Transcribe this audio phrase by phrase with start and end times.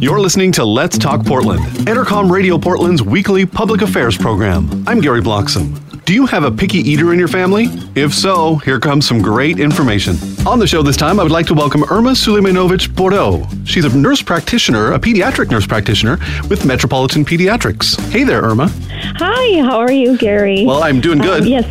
[0.00, 4.84] You're listening to Let's Talk Portland, Entercom Radio Portland's weekly public affairs program.
[4.86, 5.82] I'm Gary Bloxam.
[6.04, 7.66] Do you have a picky eater in your family?
[7.94, 10.16] If so, here comes some great information.
[10.46, 13.46] On the show this time, I would like to welcome Irma Sulejmanovic Bordeaux.
[13.64, 17.98] She's a nurse practitioner, a pediatric nurse practitioner with Metropolitan Pediatrics.
[18.10, 18.70] Hey there, Irma.
[18.90, 20.64] Hi, how are you, Gary?
[20.64, 21.42] Well, I'm doing good.
[21.42, 21.70] Um, yes.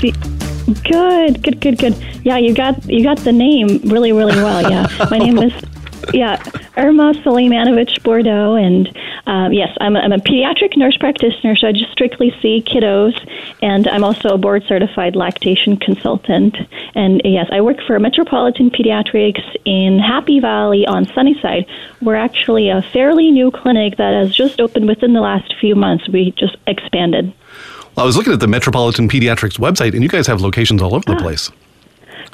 [0.84, 1.96] Good, good, good, good.
[2.24, 4.70] Yeah, you got you got the name really, really well.
[4.70, 5.54] Yeah, my name is
[6.14, 6.42] yeah,
[6.78, 11.72] Irma Sulejmanovic Bordeaux, and um, yes, I'm a, I'm a pediatric nurse practitioner, so I
[11.72, 13.16] just strictly see kiddos,
[13.62, 16.56] and I'm also a board certified lactation consultant.
[16.96, 21.66] And yes, I work for Metropolitan Pediatrics in Happy Valley on Sunnyside.
[22.02, 26.08] We're actually a fairly new clinic that has just opened within the last few months.
[26.10, 27.34] We just expanded.
[27.96, 30.94] Well, I was looking at the Metropolitan Pediatrics website, and you guys have locations all
[30.94, 31.52] over the place.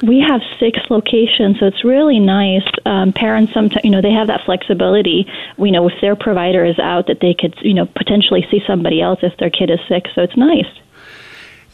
[0.02, 2.68] We have six locations, so it's really nice.
[2.84, 5.26] Um, parents sometimes, you know, they have that flexibility.
[5.56, 9.00] We know if their provider is out, that they could, you know, potentially see somebody
[9.00, 10.06] else if their kid is sick.
[10.14, 10.66] So it's nice.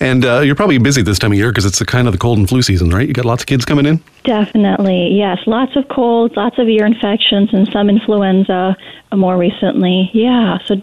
[0.00, 2.18] And uh, you're probably busy this time of year because it's the kind of the
[2.18, 3.08] cold and flu season, right?
[3.08, 4.00] You got lots of kids coming in.
[4.22, 5.38] Definitely, yes.
[5.46, 8.76] Lots of colds, lots of ear infections, and some influenza
[9.12, 10.10] more recently.
[10.12, 10.76] Yeah, so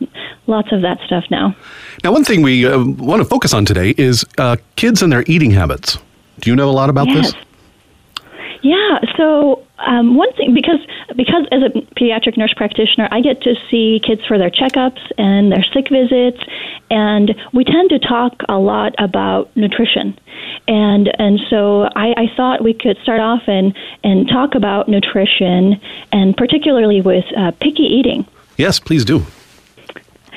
[0.48, 1.56] lots of that stuff now.
[2.04, 5.24] Now, one thing we uh, want to focus on today is uh, kids and their
[5.28, 5.98] eating habits.
[6.46, 7.34] Do you know a lot about yes.
[7.34, 7.44] this?
[8.62, 9.00] Yeah.
[9.18, 10.80] So um, one thing, because
[11.16, 15.52] because as a pediatric nurse practitioner, I get to see kids for their checkups and
[15.52, 16.38] their sick visits,
[16.92, 20.20] and we tend to talk a lot about nutrition,
[20.68, 25.82] and and so I, I thought we could start off and and talk about nutrition,
[26.12, 28.28] and particularly with uh, picky eating.
[28.56, 29.26] Yes, please do.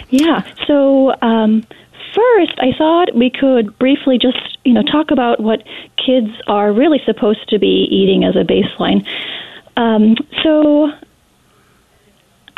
[0.09, 0.41] Yeah.
[0.67, 1.15] So.
[1.21, 1.67] Um,
[2.15, 5.63] first, I thought we could briefly just, you know, talk about what
[5.97, 9.07] kids are really supposed to be eating as a baseline.
[9.77, 10.91] Um, so,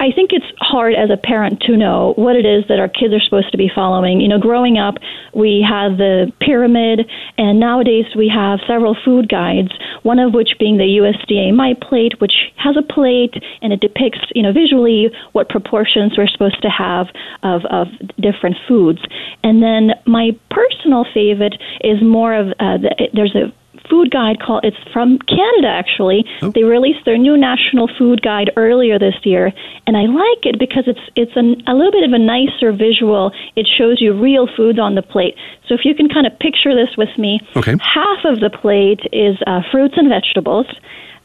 [0.00, 3.12] I think it's hard as a parent to know what it is that our kids
[3.12, 4.22] are supposed to be following.
[4.22, 4.94] You know, growing up,
[5.34, 7.06] we had the pyramid,
[7.36, 9.68] and nowadays we have several food guides,
[10.02, 14.20] one of which being the USDA My Plate, which has a plate and it depicts,
[14.34, 17.08] you know, visually what proportions we're supposed to have
[17.42, 19.00] of, of different foods.
[19.44, 23.52] And then my personal favorite is more of uh, the, there's a
[23.90, 26.24] food guide called it's from Canada actually.
[26.40, 26.50] Oh.
[26.54, 29.52] They released their new national food guide earlier this year
[29.86, 33.32] and I like it because it's it's an, a little bit of a nicer visual.
[33.56, 35.34] It shows you real foods on the plate.
[35.68, 37.76] So if you can kind of picture this with me, okay.
[37.82, 40.66] half of the plate is uh, fruits and vegetables.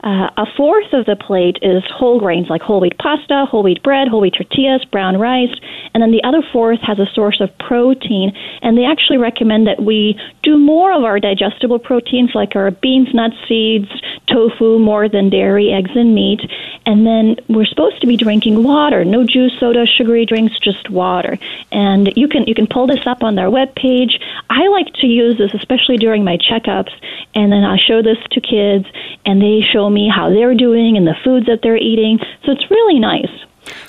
[0.05, 3.81] Uh, a fourth of the plate is whole grains like whole wheat pasta, whole wheat
[3.81, 5.53] bread, whole wheat tortillas, brown rice,
[5.95, 8.31] and then the other fourth has a source of protein.
[8.61, 13.15] And they actually recommend that we do more of our digestible proteins like our beans,
[13.15, 13.89] nuts, seeds,
[14.27, 16.41] tofu, more than dairy, eggs, and meat.
[16.85, 21.39] And then we're supposed to be drinking water, no juice, soda, sugary drinks, just water.
[21.71, 24.21] And you can you can pull this up on their webpage.
[24.51, 26.93] I like to use this especially during my checkups,
[27.33, 28.85] and then I show this to kids,
[29.25, 32.19] and they show me how they're doing and the foods that they're eating.
[32.45, 33.31] So it's really nice.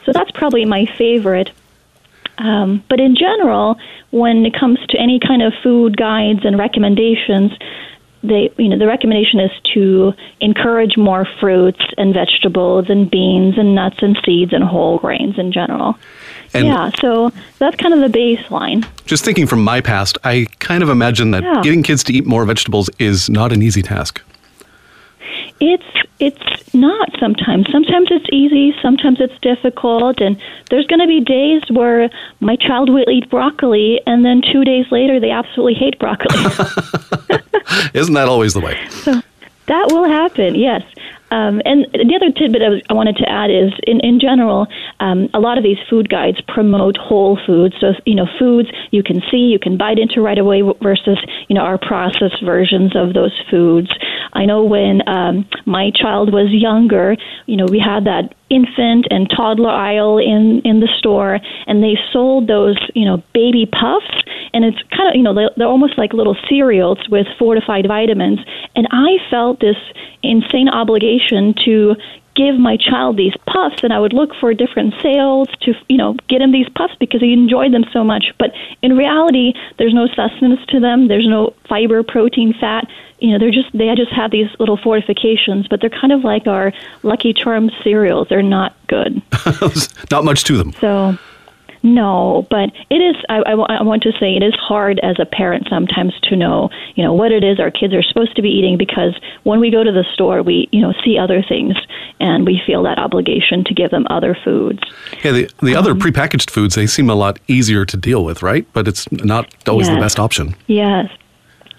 [0.05, 1.51] So that's probably my favorite.
[2.39, 3.77] Um, but in general,
[4.11, 7.53] when it comes to any kind of food guides and recommendations,
[8.23, 13.75] they, you know, the recommendation is to encourage more fruits and vegetables and beans and
[13.75, 15.99] nuts and seeds and whole grains in general.
[16.55, 18.87] And yeah, so that's kind of the baseline.
[19.05, 21.61] Just thinking from my past, I kind of imagine that yeah.
[21.63, 24.23] getting kids to eat more vegetables is not an easy task.
[25.61, 25.85] It's
[26.19, 27.67] it's not sometimes.
[27.71, 30.41] Sometimes it's easy, sometimes it's difficult, and
[30.71, 32.11] there's going to be days where
[32.41, 36.35] my child will eat broccoli, and then two days later they absolutely hate broccoli.
[37.95, 38.87] Isn't that always the way?
[38.91, 39.21] So
[39.67, 40.55] that will happen.
[40.55, 40.83] Yes.
[41.37, 44.67] Um, and the other tidbit I, wanted to add is, in, in general,
[45.01, 47.75] um, a lot of these food guides promote whole foods.
[47.79, 51.19] So, you know, foods you can see, you can bite into right away versus,
[51.49, 53.91] you know, our processed versions of those foods.
[54.33, 59.29] I know when um, my child was younger, you know, we had that infant and
[59.29, 64.23] toddler aisle in in the store and they sold those you know baby puffs
[64.57, 68.41] and it's kind of you know they're, they're almost like little cereals with fortified vitamins
[68.75, 69.77] and i felt this
[70.23, 71.95] insane obligation to
[72.37, 76.15] give my child these puffs and I would look for different sales to, you know,
[76.29, 78.27] get him these puffs because he enjoyed them so much.
[78.39, 81.09] But in reality, there's no sustenance to them.
[81.09, 82.87] There's no fiber, protein, fat.
[83.21, 86.47] You know, they're just they just have these little fortifications, but they're kind of like
[86.47, 88.29] our Lucky Charms cereals.
[88.29, 89.23] They're not good.
[90.11, 90.75] not much to them.
[90.75, 91.19] So
[91.83, 93.17] no, but it is.
[93.29, 96.71] I, I, I, want to say it is hard as a parent sometimes to know,
[96.95, 99.71] you know, what it is our kids are supposed to be eating because when we
[99.71, 101.75] go to the store, we, you know, see other things
[102.21, 104.81] and we feel that obligation to give them other foods.
[105.25, 108.43] Yeah, the the um, other prepackaged foods they seem a lot easier to deal with,
[108.43, 108.67] right?
[108.73, 110.55] But it's not always yes, the best option.
[110.67, 111.11] Yes.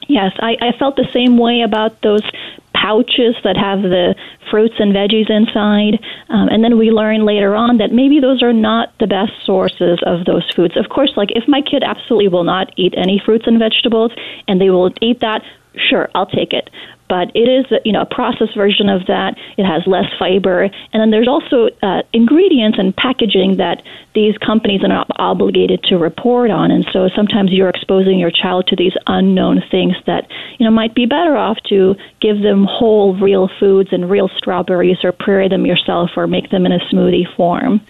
[0.09, 2.21] Yes, I, I felt the same way about those
[2.81, 4.15] pouches that have the
[4.49, 5.99] fruits and veggies inside.
[6.29, 9.99] Um, and then we learn later on that maybe those are not the best sources
[10.05, 10.77] of those foods.
[10.77, 14.11] Of course, like if my kid absolutely will not eat any fruits and vegetables
[14.47, 15.41] and they will eat that,
[15.75, 16.69] sure, I'll take it
[17.09, 19.35] but it is you know a processed version of that.
[19.57, 23.81] It has less fiber, and then there's also uh, ingredients and packaging that
[24.13, 28.67] these companies are not obligated to report on, and so sometimes you're exposing your child
[28.67, 33.15] to these unknown things that you know might be better off to give them whole,
[33.15, 37.27] real foods and real strawberries, or prepare them yourself, or make them in a smoothie
[37.35, 37.81] form.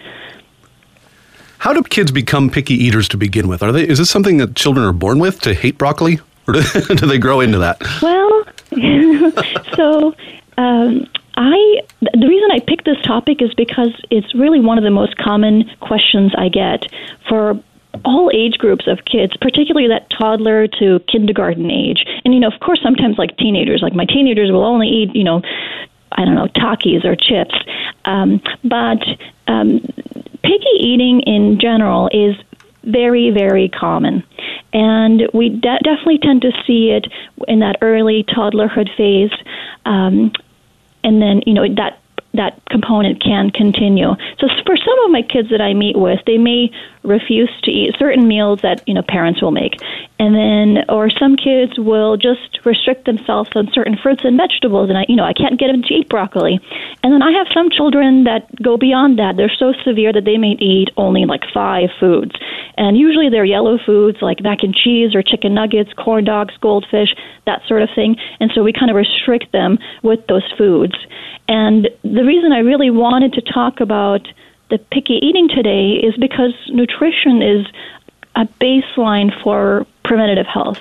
[1.58, 3.62] How do kids become picky eaters to begin with?
[3.62, 3.86] Are they?
[3.86, 7.18] Is this something that children are born with to hate broccoli, or do, do they
[7.18, 7.80] grow into that?
[8.02, 8.44] Well,
[9.76, 10.14] so
[10.56, 11.06] um,
[11.36, 15.16] I the reason I picked this topic is because it's really one of the most
[15.18, 16.86] common questions I get
[17.28, 17.62] for
[18.04, 22.04] all age groups of kids, particularly that toddler to kindergarten age.
[22.24, 25.24] And you know, of course, sometimes like teenagers, like my teenagers will only eat, you
[25.24, 25.42] know,
[26.12, 27.54] I don't know, Takis or chips.
[28.04, 29.02] Um, but
[29.46, 29.80] um,
[30.42, 32.36] picky eating in general is
[32.88, 34.24] very, very common.
[34.72, 37.06] And we de- definitely tend to see it
[37.46, 39.32] in that early toddlerhood phase.
[39.84, 40.32] Um,
[41.04, 42.00] and then, you know, that
[42.34, 44.14] that component can continue.
[44.38, 46.70] So for some of my kids that I meet with, they may
[47.02, 49.80] refuse to eat certain meals that you know parents will make,
[50.18, 54.98] and then or some kids will just restrict themselves on certain fruits and vegetables, and
[54.98, 56.60] I you know I can't get them to eat broccoli,
[57.02, 59.36] and then I have some children that go beyond that.
[59.36, 62.32] They're so severe that they may eat only like five foods,
[62.78, 67.14] and usually they're yellow foods like mac and cheese or chicken nuggets, corn dogs, goldfish,
[67.44, 70.94] that sort of thing, and so we kind of restrict them with those foods.
[71.48, 74.28] And the reason I really wanted to talk about
[74.70, 77.66] the picky eating today is because nutrition is
[78.36, 80.78] a baseline for preventative health.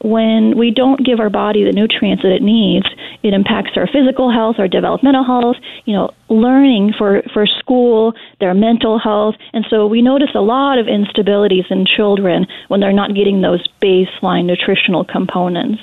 [0.00, 2.86] When we don't give our body the nutrients that it needs,
[3.22, 5.56] it impacts our physical health, our developmental health,
[5.86, 9.34] you know, learning for, for school, their mental health.
[9.52, 13.66] And so we notice a lot of instabilities in children when they're not getting those
[13.82, 15.82] baseline nutritional components.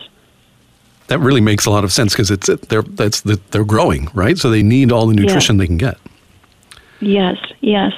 [1.08, 4.38] That really makes a lot of sense because it's they're that's the, they're growing, right?
[4.38, 5.98] So they need all the nutrition they can get.
[7.00, 7.92] Yes, yes.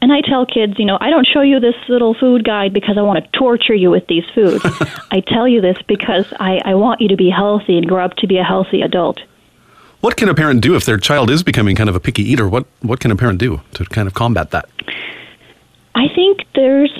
[0.00, 2.96] And I tell kids, you know, I don't show you this little food guide because
[2.96, 4.64] I want to torture you with these foods.
[5.10, 8.14] I tell you this because I, I want you to be healthy and grow up
[8.16, 9.20] to be a healthy adult.
[10.00, 12.48] What can a parent do if their child is becoming kind of a picky eater?
[12.48, 14.68] What what can a parent do to kind of combat that?
[15.96, 16.92] I think there's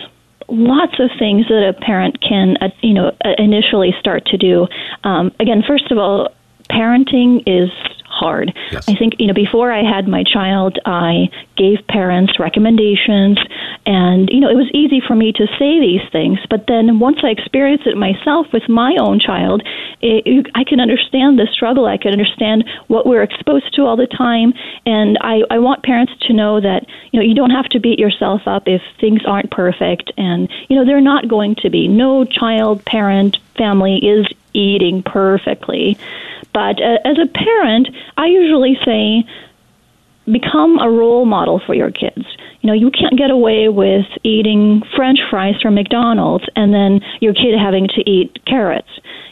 [0.49, 4.67] lots of things that a parent can, uh, you know, uh, initially start to do.
[5.05, 6.31] Um, again, first of all,
[6.71, 7.71] parenting is
[8.09, 8.53] hard.
[8.73, 8.89] Yes.
[8.89, 13.39] I think, you know, before I had my child, I gave parents recommendations
[13.87, 16.39] and, you know, it was easy for me to say these things.
[16.51, 19.63] But then once I experienced it myself with my own child,
[20.01, 21.87] it, I can understand the struggle.
[21.87, 24.53] I can understand what we're exposed to all the time.
[24.87, 27.99] And I, I want parents to know that, you know, you don't have to beat
[27.99, 30.13] yourself up if things aren't perfect.
[30.17, 31.89] And, you know, they're not going to be.
[31.89, 35.99] No child, parent, family is eating perfectly.
[36.59, 37.87] But uh, as a parent,
[38.17, 39.23] I usually say,
[40.27, 42.27] become a role model for your kids.
[42.61, 47.33] You know, you can't get away with eating French fries from McDonald's and then your
[47.33, 48.89] kid having to eat carrots.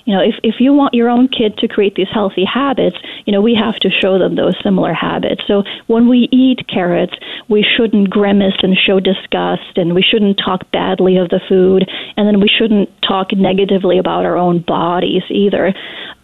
[0.07, 2.97] You know, if if you want your own kid to create these healthy habits,
[3.27, 5.43] you know, we have to show them those similar habits.
[5.47, 7.15] So when we eat carrots,
[7.49, 12.27] we shouldn't grimace and show disgust and we shouldn't talk badly of the food and
[12.27, 15.75] then we shouldn't talk negatively about our own bodies either.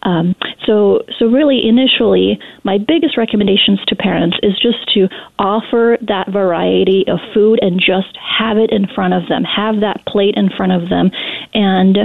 [0.04, 0.34] Um,
[0.66, 5.08] so, so really, initially, my biggest recommendations to parents is just to
[5.38, 10.04] offer that variety of food and just have it in front of them, have that
[10.06, 11.10] plate in front of them,
[11.54, 11.98] and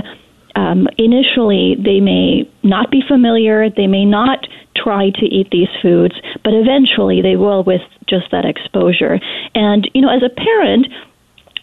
[0.57, 6.15] um, initially they may not be familiar, they may not try to eat these foods,
[6.43, 9.19] but eventually they will with just that exposure.
[9.53, 10.87] And you know, as a parent,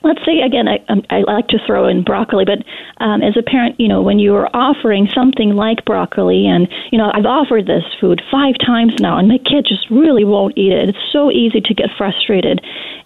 [0.05, 2.63] let's say again, I, um, I like to throw in broccoli, but
[3.03, 6.99] um, as a parent, you know, when you are offering something like broccoli, and you
[6.99, 10.73] know, I've offered this food five times now, and my kid just really won't eat
[10.73, 10.91] it.
[10.91, 12.61] It's so easy to get frustrated,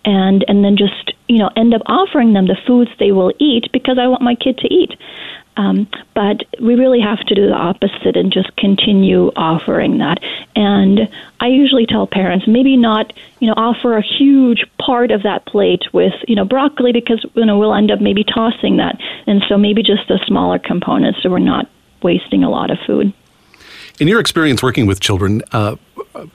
[0.04, 3.70] and and then just you know end up offering them the foods they will eat
[3.72, 4.92] because I want my kid to eat.
[5.58, 10.22] Um, but we really have to do the opposite and just continue offering that.
[10.54, 11.08] And
[11.40, 15.92] I usually tell parents maybe not, you know, offer a huge part of that plate
[15.92, 19.00] with, you know, broccoli because, you know, we'll end up maybe tossing that.
[19.26, 21.68] And so maybe just the smaller components so we're not
[22.02, 23.12] wasting a lot of food.
[23.98, 25.74] In your experience working with children, uh,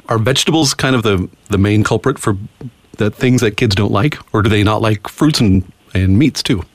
[0.10, 2.38] are vegetables kind of the, the main culprit for
[2.98, 6.44] the things that kids don't like, or do they not like fruits and, and meats
[6.44, 6.65] too?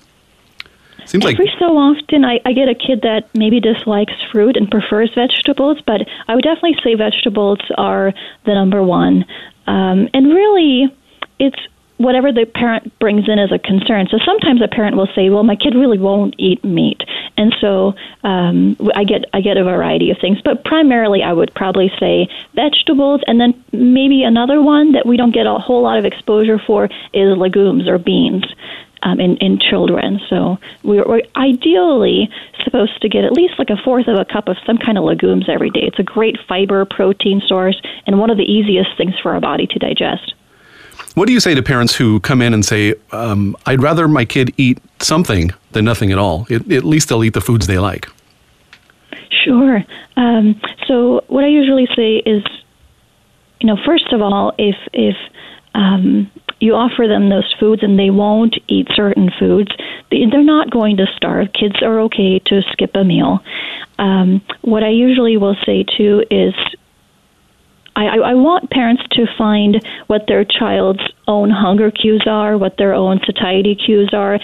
[1.09, 4.71] Seems Every like so often, I, I get a kid that maybe dislikes fruit and
[4.71, 8.13] prefers vegetables, but I would definitely say vegetables are
[8.45, 9.25] the number one.
[9.67, 10.95] Um, and really,
[11.39, 11.57] it's
[11.97, 14.07] whatever the parent brings in as a concern.
[14.11, 17.01] So sometimes a parent will say, "Well, my kid really won't eat meat,"
[17.39, 20.39] and so um, I get I get a variety of things.
[20.45, 25.33] But primarily, I would probably say vegetables, and then maybe another one that we don't
[25.33, 28.45] get a whole lot of exposure for is legumes or beans
[29.03, 30.21] um, in, in children.
[30.29, 32.29] So we're, we're ideally
[32.65, 35.05] supposed to get at least like a fourth of a cup of some kind of
[35.05, 35.83] legumes every day.
[35.83, 39.67] It's a great fiber protein source and one of the easiest things for our body
[39.67, 40.35] to digest.
[41.15, 44.25] What do you say to parents who come in and say, um, I'd rather my
[44.25, 46.47] kid eat something than nothing at all?
[46.51, 48.09] It, at least they'll eat the foods they like.
[49.45, 49.85] Sure.
[50.17, 52.45] Um, so what I usually say is,
[53.61, 55.17] you know, first of all, if if
[55.75, 59.71] um, you offer them those foods and they won't eat certain foods,
[60.11, 61.53] they're not going to starve.
[61.53, 63.41] Kids are okay to skip a meal.
[63.99, 66.55] Um, what I usually will say too is
[67.99, 72.95] I, I want parents to find what their child's own hunger cues are, what their
[72.95, 74.39] own satiety cues are.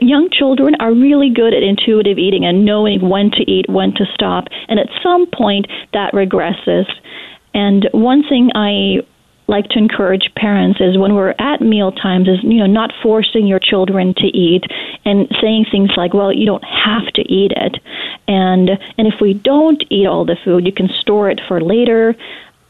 [0.00, 4.06] young children are really good at intuitive eating and knowing when to eat, when to
[4.14, 6.86] stop, and at some point that regresses.
[7.52, 9.02] And one thing I
[9.50, 13.46] like to encourage parents is when we're at meal times is you know not forcing
[13.46, 14.64] your children to eat
[15.04, 17.78] and saying things like well you don't have to eat it.
[18.28, 22.16] And and if we don't eat all the food you can store it for later.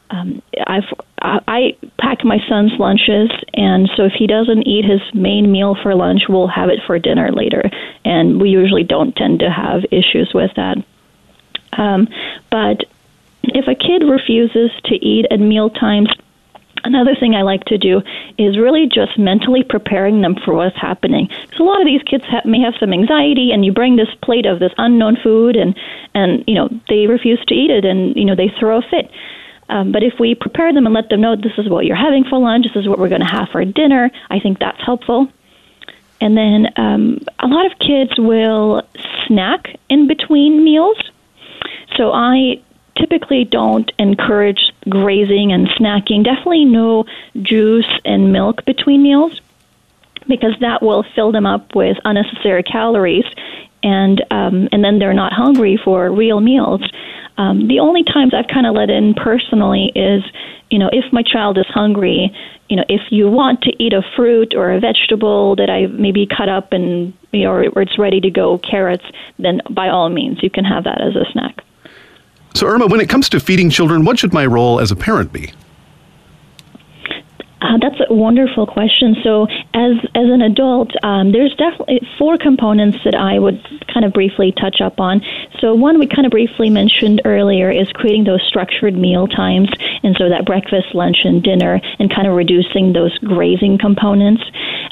[0.09, 5.49] Um, I've I pack my son's lunches, and so if he doesn't eat his main
[5.49, 7.63] meal for lunch, we'll have it for dinner later,
[8.03, 10.83] and we usually don't tend to have issues with that.
[11.71, 12.09] Um,
[12.49, 12.83] but
[13.43, 16.09] if a kid refuses to eat at meal times,
[16.83, 18.01] Another thing I like to do
[18.37, 21.27] is really just mentally preparing them for what's happening.
[21.27, 24.09] Because a lot of these kids have, may have some anxiety, and you bring this
[24.23, 25.77] plate of this unknown food, and
[26.13, 29.11] and you know they refuse to eat it, and you know they throw a fit.
[29.69, 32.25] Um, but if we prepare them and let them know this is what you're having
[32.25, 35.29] for lunch, this is what we're going to have for dinner, I think that's helpful.
[36.19, 38.83] And then um, a lot of kids will
[39.25, 40.97] snack in between meals.
[41.95, 42.61] So I
[43.01, 46.23] typically don't encourage grazing and snacking.
[46.23, 47.05] Definitely no
[47.41, 49.41] juice and milk between meals
[50.27, 53.25] because that will fill them up with unnecessary calories
[53.83, 56.81] and um, and then they're not hungry for real meals.
[57.37, 60.23] Um, the only times I've kind of let in personally is,
[60.69, 62.31] you know, if my child is hungry,
[62.69, 66.27] you know, if you want to eat a fruit or a vegetable that I maybe
[66.27, 69.05] cut up and you know, or it's ready to go, carrots,
[69.39, 71.63] then by all means you can have that as a snack.
[72.53, 75.31] So, Irma, when it comes to feeding children, what should my role as a parent
[75.31, 75.53] be?
[77.61, 79.15] Uh, that's a wonderful question.
[79.23, 83.61] So, as as an adult, um, there's definitely four components that I would
[83.93, 85.21] kind of briefly touch up on.
[85.59, 89.69] So, one we kind of briefly mentioned earlier is creating those structured meal times,
[90.01, 94.41] and so that breakfast, lunch, and dinner, and kind of reducing those grazing components,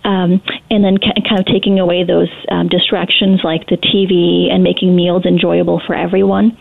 [0.03, 4.95] um, and then kind of taking away those um, distractions like the TV and making
[4.95, 6.55] meals enjoyable for everyone.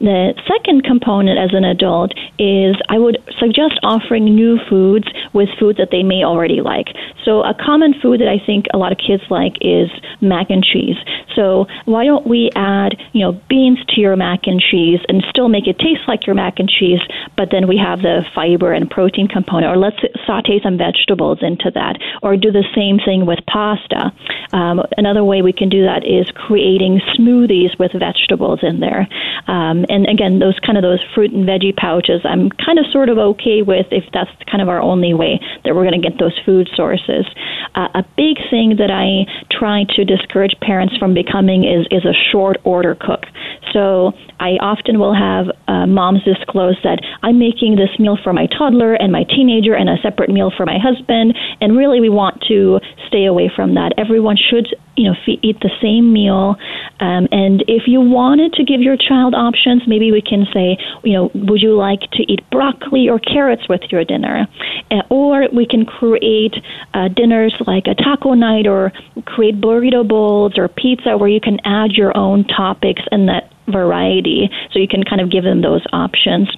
[0.00, 5.76] The second component as an adult is I would suggest offering new foods with food
[5.78, 6.88] that they may already like.
[7.24, 9.88] So a common food that I think a lot of kids like is
[10.20, 10.96] mac and cheese.
[11.34, 15.48] So why don't we add, you know, beans to your mac and cheese and still
[15.48, 17.00] make it taste like your mac and cheese,
[17.36, 21.70] but then we have the fiber and protein component, or let's saute some vegetables into
[21.74, 24.12] that, or do the same thing with pasta.
[24.52, 29.08] Um, another way we can do that is creating smoothies with vegetables in there.
[29.46, 33.08] Um, and again, those kind of those fruit and veggie pouches, I'm kind of sort
[33.08, 36.18] of okay with if that's kind of our only way that we're going to get
[36.18, 37.26] those food sources.
[37.74, 42.14] uh, a big thing that I try to discourage parents from becoming is is a
[42.30, 43.24] short order cook.
[43.72, 48.46] So I often will have uh, moms disclose that I'm making this meal for my
[48.46, 51.36] toddler and my teenager and a separate meal for my husband.
[51.60, 53.92] And really, we want to stay away from that.
[53.96, 54.66] Everyone should,
[54.96, 56.56] you know, fe- eat the same meal.
[56.98, 61.12] Um, and if you wanted to give your child options, maybe we can say, you
[61.12, 64.48] know, would you like to eat broccoli or carrots with your dinner?
[64.90, 66.54] Uh, or we can create
[66.94, 68.92] uh, dinners like a taco night or
[69.24, 74.50] create burrito bowls or pizza where you can add your own topics and that variety
[74.72, 76.48] so you can kind of give them those options.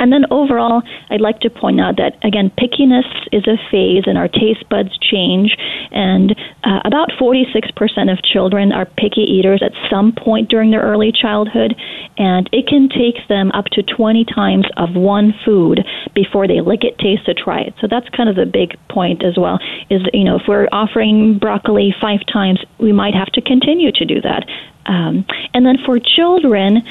[0.00, 4.16] And then overall, I'd like to point out that, again, pickiness is a phase and
[4.16, 5.56] our taste buds change.
[5.92, 11.12] And uh, about 46% of children are picky eaters at some point during their early
[11.12, 11.76] childhood.
[12.16, 16.82] And it can take them up to 20 times of one food before they lick
[16.82, 17.74] it, taste it, try it.
[17.80, 19.58] So that's kind of the big point as well
[19.90, 24.04] is, you know, if we're offering broccoli five times, we might have to continue to
[24.06, 24.48] do that.
[24.86, 26.82] Um, and then for children,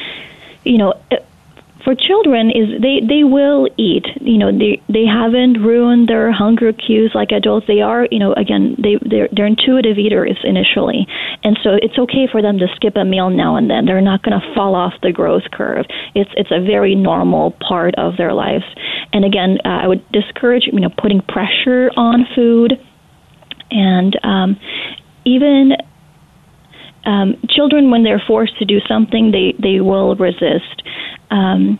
[0.63, 0.93] you know,
[1.83, 4.05] for children is they they will eat.
[4.21, 7.67] You know they they haven't ruined their hunger cues like adults.
[7.67, 11.07] They are you know again they they're, they're intuitive eaters initially.
[11.43, 13.85] And so it's okay for them to skip a meal now and then.
[13.85, 15.85] They're not going to fall off the growth curve.
[16.15, 18.65] It's it's a very normal part of their lives.
[19.13, 22.73] And again uh, i would discourage you know putting pressure on food.
[23.71, 24.59] And um
[25.25, 25.73] even
[27.05, 30.83] um, children, when they're forced to do something, they, they will resist.
[31.31, 31.79] Um,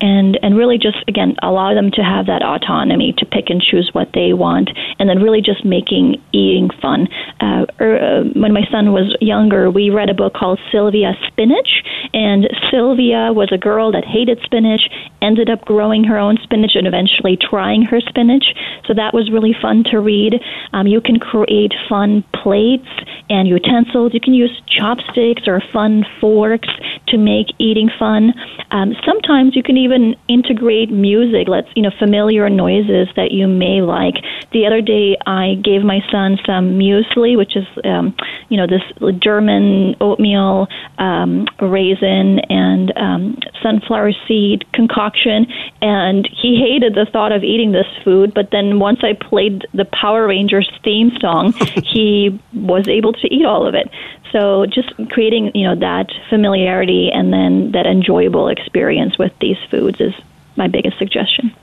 [0.00, 3.90] and and really just again allow them to have that autonomy to pick and choose
[3.92, 7.08] what they want and then really just making eating fun.
[7.40, 11.82] Uh, er, uh, when my son was younger we read a book called sylvia spinach
[12.12, 14.88] and sylvia was a girl that hated spinach
[15.22, 18.54] ended up growing her own spinach and eventually trying her spinach.
[18.86, 20.34] So that was really fun to read.
[20.72, 22.88] Um, you can create fun plates
[23.28, 24.14] and utensils.
[24.14, 26.68] You can use chopsticks or fun forks
[27.08, 28.32] to make eating fun.
[28.70, 29.85] Um, sometimes you can even
[30.28, 34.14] integrate music, let's you know familiar noises that you may like.
[34.52, 38.14] The other day, I gave my son some muesli, which is um,
[38.48, 38.82] you know this
[39.20, 45.46] German oatmeal, um, raisin, and um, sunflower seed concoction,
[45.82, 48.32] and he hated the thought of eating this food.
[48.34, 51.52] But then once I played the Power Rangers theme song,
[51.84, 53.90] he was able to eat all of it.
[54.32, 59.75] So just creating, you know, that familiarity and then that enjoyable experience with these foods
[60.00, 60.14] is
[60.56, 61.54] my biggest suggestion.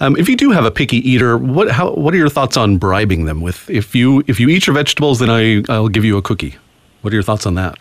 [0.00, 2.78] Um, if you do have a picky eater, what how what are your thoughts on
[2.78, 6.16] bribing them with if you if you eat your vegetables, then I I'll give you
[6.16, 6.56] a cookie.
[7.02, 7.78] What are your thoughts on that?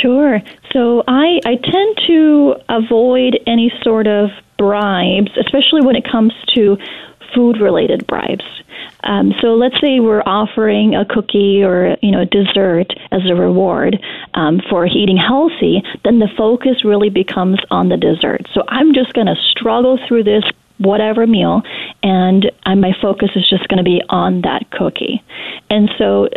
[0.00, 0.40] Sure.
[0.72, 6.78] So I I tend to avoid any sort of bribes, especially when it comes to
[7.36, 8.44] food related bribes.
[9.04, 13.34] Um, so let's say we're offering a cookie or you know a dessert as a
[13.34, 13.96] reward
[14.34, 18.46] um, for eating healthy, then the focus really becomes on the dessert.
[18.54, 20.44] So I'm just going to struggle through this
[20.78, 21.62] whatever meal,
[22.02, 25.22] and my focus is just going to be on that cookie.
[25.70, 26.28] And so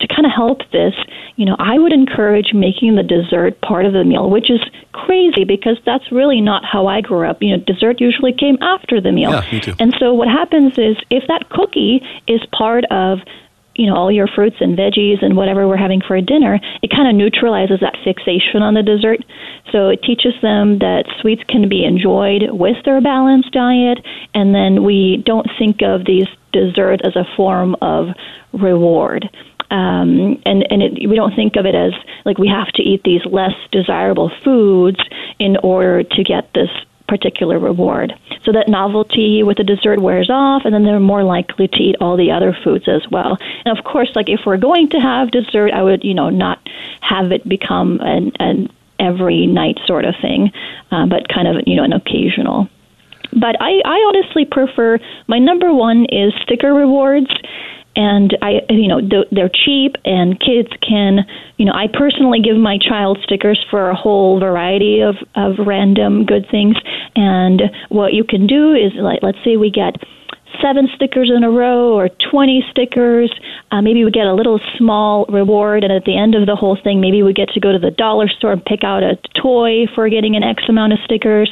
[0.00, 0.94] to kind of help this,
[1.36, 4.60] you know, I would encourage making the dessert part of the meal, which is
[4.92, 7.42] crazy because that's really not how I grew up.
[7.42, 9.30] You know, dessert usually came after the meal.
[9.30, 9.74] Yeah, me too.
[9.78, 13.18] And so what happens is if that cookie is part of
[13.76, 16.90] you know all your fruits and veggies and whatever we're having for a dinner it
[16.90, 19.20] kind of neutralizes that fixation on the dessert
[19.72, 24.82] so it teaches them that sweets can be enjoyed with their balanced diet and then
[24.82, 28.08] we don't think of these desserts as a form of
[28.52, 29.30] reward
[29.70, 31.92] um, and and it, we don't think of it as
[32.24, 34.98] like we have to eat these less desirable foods
[35.38, 36.70] in order to get this
[37.06, 38.12] particular reward.
[38.44, 41.96] So that novelty with the dessert wears off, and then they're more likely to eat
[42.00, 43.36] all the other foods as well.
[43.64, 46.58] And of course, like if we're going to have dessert, I would you know not
[47.00, 50.52] have it become an, an every night sort of thing,
[50.90, 52.68] uh, but kind of you know an occasional.
[53.32, 57.30] But I, I honestly prefer my number one is sticker rewards
[57.96, 59.00] and I, you know,
[59.32, 61.26] they're cheap, and kids can,
[61.56, 66.24] you know, I personally give my child stickers for a whole variety of of random
[66.24, 66.76] good things,
[67.16, 69.96] and what you can do is like, let's say we get
[70.62, 73.32] seven stickers in a row or 20 stickers.
[73.70, 76.76] Uh, maybe we get a little small reward, and at the end of the whole
[76.82, 79.86] thing, maybe we get to go to the dollar store and pick out a toy
[79.94, 81.50] for getting an X amount of stickers.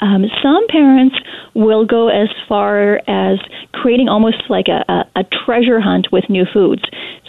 [0.00, 1.16] Um, some parents
[1.54, 3.38] will go as far as
[3.72, 6.82] creating almost like a, a, a treasure hunt with new foods.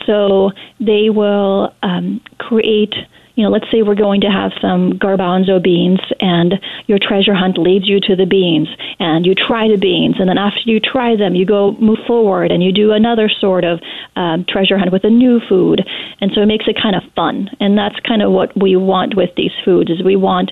[0.06, 2.94] So they will um, create
[3.36, 6.54] you know, let's say we're going to have some garbanzo beans and
[6.86, 8.68] your treasure hunt leads you to the beans
[9.00, 12.52] and you try the beans and then after you try them, you go move forward
[12.52, 13.80] and you do another sort of
[14.16, 15.82] um, treasure hunt with a new food.
[16.22, 17.50] And so it makes it kind of fun.
[17.60, 20.52] And that's kind of what we want with these foods is we want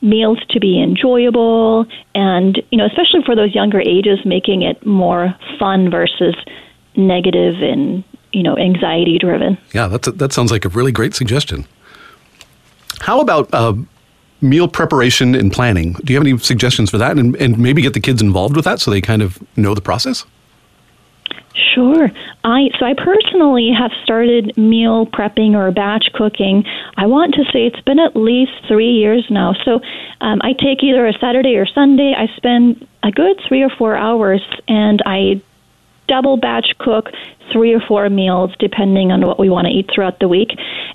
[0.00, 1.84] meals to be enjoyable
[2.14, 6.36] and, you know, especially for those younger ages, making it more fun versus
[6.96, 9.58] negative and, you know, anxiety driven.
[9.72, 11.66] Yeah, that's a, that sounds like a really great suggestion.
[13.00, 13.74] How about uh,
[14.40, 15.94] meal preparation and planning?
[16.04, 17.18] Do you have any suggestions for that?
[17.18, 19.80] And, and maybe get the kids involved with that so they kind of know the
[19.80, 20.24] process?
[21.74, 22.10] Sure.
[22.44, 26.64] I so I personally have started meal prepping or batch cooking.
[26.96, 29.54] I want to say it's been at least three years now.
[29.64, 29.80] So
[30.20, 32.14] um, I take either a Saturday or Sunday.
[32.16, 35.42] I spend a good three or four hours, and I
[36.10, 37.06] double batch cook
[37.52, 40.50] three or four meals depending on what we want to eat throughout the week.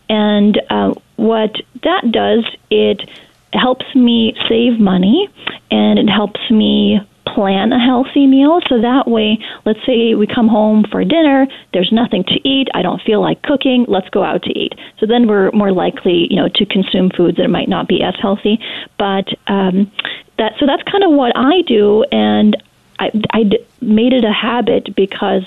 [0.10, 3.10] And uh, what that does, it
[3.54, 5.30] helps me save money
[5.72, 8.60] and it helps me plan a healthy meal.
[8.68, 12.82] So that way let's say we come home for dinner there's nothing to eat i
[12.82, 14.74] don't feel like cooking let's go out to eat.
[15.00, 18.16] So then we're more likely you know to consume foods that might not be as
[18.22, 18.60] healthy.
[18.98, 19.92] But um
[20.38, 22.58] that so that's kind of what i do and
[23.00, 23.44] i i
[23.82, 25.44] made it a habit because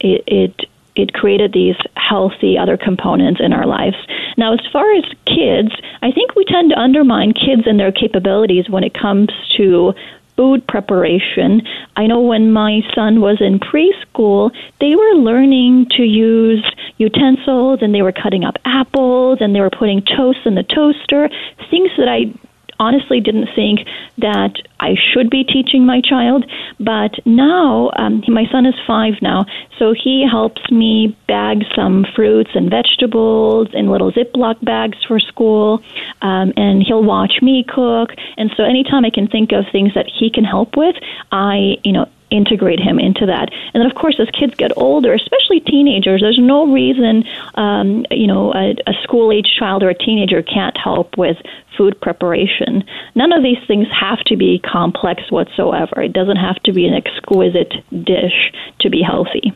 [0.00, 3.96] it, it it created these healthy other components in our lives.
[4.38, 8.70] Now, as far as kids, I think we tend to undermine kids and their capabilities
[8.70, 9.28] when it comes
[9.58, 9.92] to
[10.36, 11.62] food preparation.
[11.96, 16.64] I know when my son was in preschool, they were learning to use
[16.98, 21.28] utensils and they were cutting up apples and they were putting toast in the toaster,
[21.70, 22.32] things that I
[22.78, 23.80] honestly didn't think
[24.18, 26.44] that I should be teaching my child.
[26.78, 29.46] But now, um, my son is five now,
[29.78, 35.82] so he helps me bag some fruits and vegetables in little Ziploc bags for school,
[36.22, 38.10] um, and he'll watch me cook.
[38.36, 40.96] And so, anytime I can think of things that he can help with,
[41.32, 42.06] I, you know,
[42.36, 43.50] integrate him into that.
[43.72, 48.26] And then, of course, as kids get older, especially teenagers, there's no reason, um, you
[48.26, 51.36] know, a, a school age child or a teenager can't help with
[51.76, 52.84] food preparation.
[53.14, 56.02] None of these things have to be complex whatsoever.
[56.02, 57.72] It doesn't have to be an exquisite
[58.04, 59.52] dish to be healthy.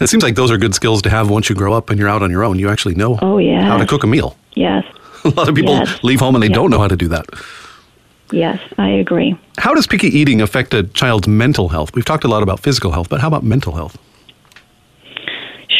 [0.00, 2.08] It seems like those are good skills to have once you grow up and you're
[2.08, 2.58] out on your own.
[2.58, 3.62] You actually know oh, yeah.
[3.62, 4.36] how to cook a meal.
[4.54, 4.84] Yes.
[5.24, 6.02] a lot of people yes.
[6.02, 6.54] leave home and they yes.
[6.54, 7.26] don't know how to do that.
[8.32, 9.38] Yes, I agree.
[9.58, 11.94] How does picky eating affect a child's mental health?
[11.94, 13.98] We've talked a lot about physical health, but how about mental health?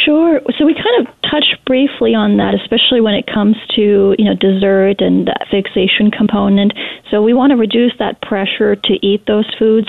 [0.05, 0.41] Sure.
[0.59, 4.35] So we kind of touched briefly on that, especially when it comes to you know
[4.35, 6.73] dessert and that fixation component.
[7.11, 9.89] So we want to reduce that pressure to eat those foods,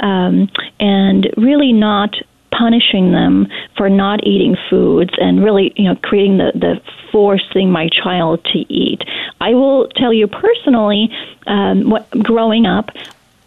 [0.00, 0.50] um,
[0.80, 2.14] and really not
[2.56, 6.80] punishing them for not eating foods and really you know creating the the
[7.12, 9.02] forcing my child to eat.
[9.40, 11.10] I will tell you personally,
[11.46, 12.90] um, what, growing up,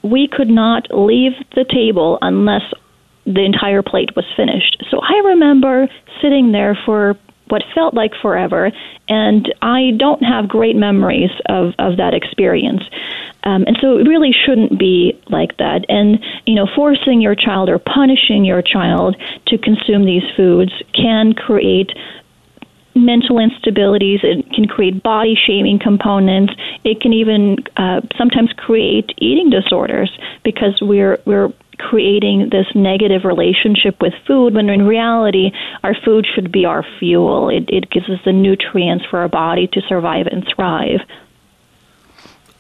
[0.04, 2.62] we could not leave the table unless
[3.26, 4.82] the entire plate was finished.
[4.90, 5.90] So I remember
[6.22, 7.18] sitting there for
[7.50, 8.72] what felt like forever,
[9.08, 12.84] and I don't have great memories of, of that experience.
[13.44, 15.86] Um, and so it really shouldn't be like that.
[15.88, 19.16] And, you know, forcing your child or punishing your child
[19.48, 21.92] to consume these foods can create
[22.98, 24.24] mental instabilities.
[24.24, 26.54] It can create body shaming components.
[26.84, 30.12] It can even uh, sometimes create eating disorders
[30.44, 35.52] because we're we're creating this negative relationship with food when in reality
[35.84, 37.50] our food should be our fuel.
[37.50, 41.02] It, it gives us the nutrients for our body to survive and thrive.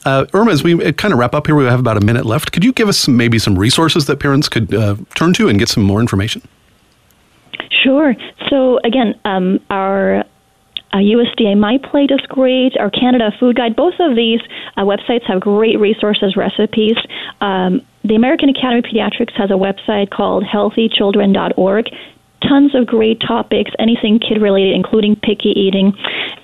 [0.05, 2.53] Uh, Irma, as we kind of wrap up here, we have about a minute left.
[2.53, 5.59] Could you give us some, maybe some resources that parents could uh, turn to and
[5.59, 6.41] get some more information?
[7.83, 8.15] Sure.
[8.49, 10.23] So again, um, our
[10.93, 12.77] uh, USDA My Plate is great.
[12.77, 13.75] Our Canada Food Guide.
[13.75, 14.39] Both of these
[14.77, 16.95] uh, websites have great resources, recipes.
[17.41, 21.89] Um, the American Academy of Pediatrics has a website called healthychildren.org
[22.47, 25.93] tons of great topics, anything kid related, including picky eating.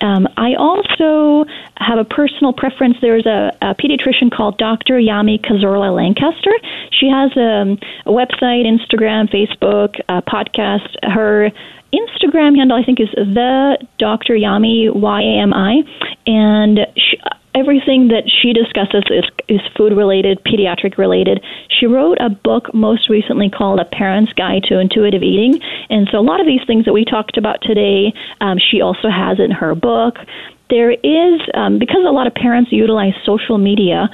[0.00, 1.44] Um, I also
[1.76, 2.96] have a personal preference.
[3.00, 4.94] There's a, a pediatrician called Dr.
[4.94, 6.52] Yami Cazorla Lancaster.
[6.90, 10.94] She has a, a website, Instagram, Facebook, podcast.
[11.02, 11.50] Her
[11.94, 14.34] Instagram handle, I think, is the Dr.
[14.34, 15.82] Yami Y A M I,
[16.26, 17.18] and she,
[17.54, 21.40] everything that she discusses is, is food related, pediatric related.
[21.70, 25.60] She wrote a book most recently called A Parent's Guide to Intuitive Eating.
[25.88, 29.08] And so a lot of these things that we talked about today, um, she also
[29.08, 30.16] has in her book.
[30.70, 34.08] There is, um, because a lot of parents utilize social media,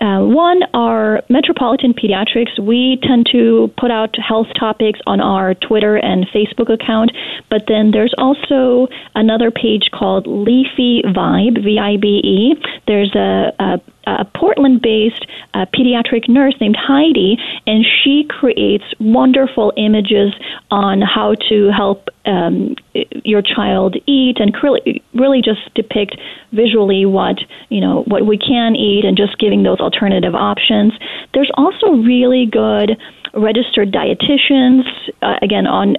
[0.00, 5.96] uh, one, our Metropolitan Pediatrics, we tend to put out health topics on our Twitter
[5.96, 7.10] and Facebook account,
[7.50, 12.54] but then there's also another page called Leafy Vibe, V I B E.
[12.86, 19.72] There's a, a a Portland based uh, pediatric nurse named Heidi, and she creates wonderful
[19.76, 20.32] images
[20.70, 22.76] on how to help um,
[23.24, 26.16] your child eat and really, really just depict
[26.52, 27.36] visually what
[27.68, 30.92] you know what we can eat and just giving those alternative options.
[31.34, 32.96] There's also really good
[33.36, 34.82] registered dietitians,
[35.22, 35.96] uh, again on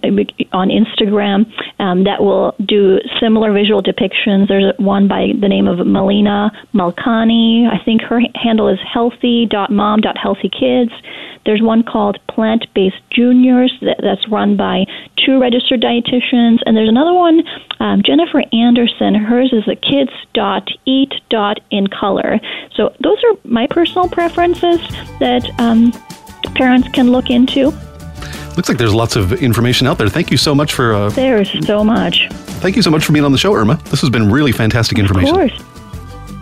[0.53, 1.45] on Instagram,
[1.79, 4.47] um, that will do similar visual depictions.
[4.47, 7.67] There's one by the name of Malina Malkani.
[7.67, 10.91] I think her handle is healthy.mom.healthykids.
[11.45, 14.85] There's one called Plant Based Juniors that, that's run by
[15.25, 17.41] two registered dietitians, and there's another one,
[17.79, 19.15] um, Jennifer Anderson.
[19.15, 22.39] Hers is a kids.eat.incolor.
[22.75, 24.81] So those are my personal preferences
[25.19, 25.49] that.
[25.59, 25.93] Um,
[26.53, 27.71] parents can look into.
[28.55, 30.09] Looks like there's lots of information out there.
[30.09, 30.93] Thank you so much for.
[30.93, 32.27] Uh, there's so much.
[32.59, 33.75] Thank you so much for being on the show, Irma.
[33.85, 35.29] This has been really fantastic information.
[35.29, 35.63] Of course.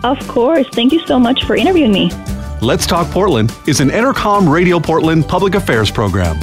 [0.02, 0.68] Of course.
[0.72, 2.10] Thank you so much for interviewing me.
[2.62, 6.40] Let's Talk Portland is an Entercom Radio Portland public affairs program.